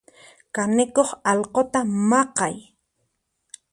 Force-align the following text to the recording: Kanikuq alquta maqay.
Kanikuq 0.55 1.09
alquta 1.31 1.79
maqay. 2.09 2.55